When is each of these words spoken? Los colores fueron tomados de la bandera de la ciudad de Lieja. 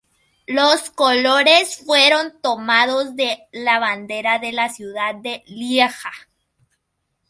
Los 0.47 0.89
colores 0.89 1.77
fueron 1.85 2.33
tomados 2.41 3.15
de 3.15 3.43
la 3.51 3.77
bandera 3.77 4.39
de 4.39 4.51
la 4.51 4.67
ciudad 4.67 5.13
de 5.13 5.43
Lieja. 5.45 6.11